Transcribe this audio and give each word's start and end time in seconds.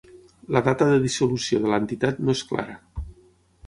La 0.55 0.63
data 0.67 0.87
de 0.93 1.03
dissolució 1.05 1.61
de 1.67 1.71
l'entitat 1.75 2.25
no 2.27 2.39
és 2.39 2.45
clara. 2.53 2.83